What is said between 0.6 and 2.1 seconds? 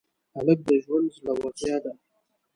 د ژوند زړورتیا ده.